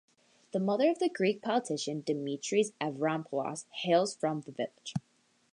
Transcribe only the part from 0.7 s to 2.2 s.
of the Greek politician